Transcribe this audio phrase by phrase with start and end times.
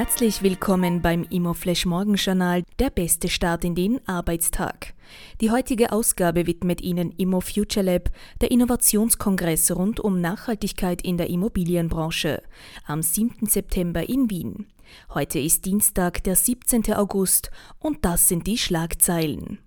[0.00, 4.94] Herzlich willkommen beim Immoflash Morgenjournal, der beste Start in den Arbeitstag.
[5.42, 8.10] Die heutige Ausgabe widmet Ihnen Immo Future Lab,
[8.40, 12.42] der Innovationskongress rund um Nachhaltigkeit in der Immobilienbranche,
[12.86, 13.44] am 7.
[13.44, 14.68] September in Wien.
[15.12, 16.94] Heute ist Dienstag, der 17.
[16.94, 19.58] August, und das sind die Schlagzeilen.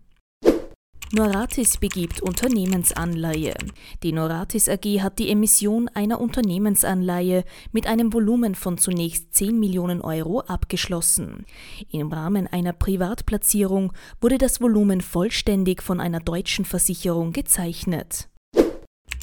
[1.16, 3.54] Noratis begibt Unternehmensanleihe.
[4.02, 10.02] Die Noratis AG hat die Emission einer Unternehmensanleihe mit einem Volumen von zunächst 10 Millionen
[10.02, 11.46] Euro abgeschlossen.
[11.92, 18.28] Im Rahmen einer Privatplatzierung wurde das Volumen vollständig von einer deutschen Versicherung gezeichnet.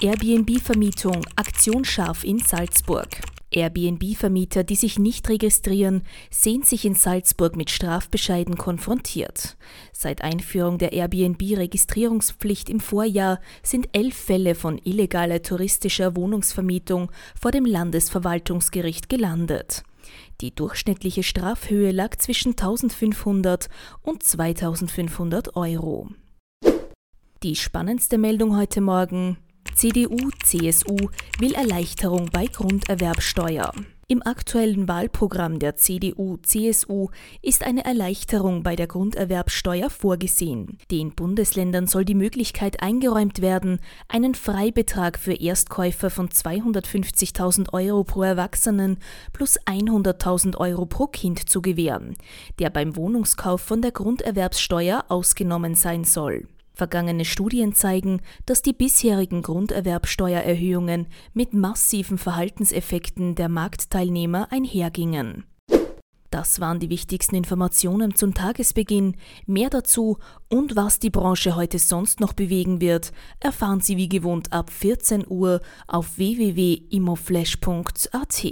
[0.01, 3.09] Airbnb-Vermietung Aktion scharf in Salzburg.
[3.51, 9.57] Airbnb-Vermieter, die sich nicht registrieren, sehen sich in Salzburg mit Strafbescheiden konfrontiert.
[9.93, 17.65] Seit Einführung der Airbnb-Registrierungspflicht im Vorjahr sind elf Fälle von illegaler touristischer Wohnungsvermietung vor dem
[17.65, 19.83] Landesverwaltungsgericht gelandet.
[20.41, 23.69] Die durchschnittliche Strafhöhe lag zwischen 1500
[24.03, 26.09] und 2500 Euro.
[27.43, 29.39] Die spannendste Meldung heute Morgen.
[29.75, 30.97] CDU, CSU
[31.39, 33.73] will Erleichterung bei Grunderwerbsteuer.
[34.09, 37.11] Im aktuellen Wahlprogramm der CDU, CSU
[37.43, 40.79] ist eine Erleichterung bei der Grunderwerbsteuer vorgesehen.
[40.91, 48.23] Den Bundesländern soll die Möglichkeit eingeräumt werden, einen Freibetrag für Erstkäufer von 250.000 Euro pro
[48.25, 48.99] Erwachsenen
[49.33, 52.17] plus 100.000 Euro pro Kind zu gewähren,
[52.59, 56.49] der beim Wohnungskauf von der Grunderwerbsteuer ausgenommen sein soll.
[56.81, 65.45] Vergangene Studien zeigen, dass die bisherigen Grunderwerbsteuererhöhungen mit massiven Verhaltenseffekten der Marktteilnehmer einhergingen.
[66.31, 69.17] Das waren die wichtigsten Informationen zum Tagesbeginn.
[69.45, 70.17] Mehr dazu
[70.49, 75.27] und was die Branche heute sonst noch bewegen wird, erfahren Sie wie gewohnt ab 14
[75.29, 78.47] Uhr auf www.imoflash.at.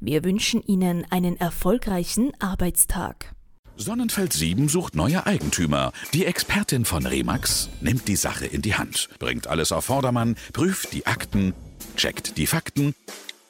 [0.00, 3.36] Wir wünschen Ihnen einen erfolgreichen Arbeitstag.
[3.76, 5.92] Sonnenfeld 7 sucht neue Eigentümer.
[6.12, 10.92] Die Expertin von Remax nimmt die Sache in die Hand, bringt alles auf Vordermann, prüft
[10.92, 11.54] die Akten,
[11.96, 12.94] checkt die Fakten,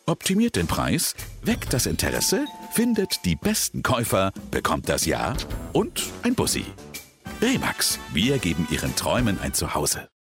[0.07, 5.35] optimiert den Preis, weckt das Interesse, findet die besten Käufer, bekommt das Ja
[5.73, 6.65] und ein Bussi.
[7.41, 10.12] Remax, wir geben Ihren Träumen ein Zuhause.